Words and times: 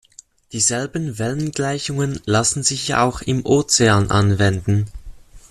Dieselben 0.51 1.19
Wellengleichungen 1.19 2.19
lassen 2.25 2.63
sich 2.63 2.95
auch 2.95 3.21
im 3.21 3.45
Ozean 3.45 4.09
anwenden. 4.09 4.85